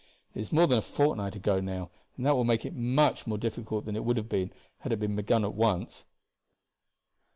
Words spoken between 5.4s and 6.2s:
at once."